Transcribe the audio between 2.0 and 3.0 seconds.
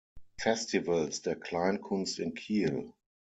in Kiel.